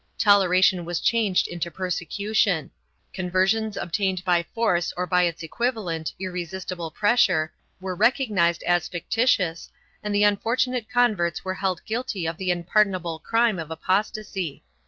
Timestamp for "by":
4.25-4.41, 5.05-5.25